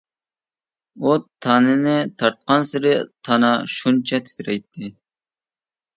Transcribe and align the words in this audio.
ئۇ 1.03 1.11
تانىنى 1.45 1.93
تارتقانسېرى، 2.23 2.95
تانا 3.29 3.53
شۇنچە 3.77 4.25
تىترەيتتى. 4.31 4.95